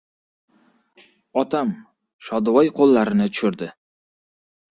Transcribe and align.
—Otam...— 1.41 1.73
Shodivoy 2.29 2.71
qo‘llarini 2.79 3.27
tushirdi. 3.35 3.67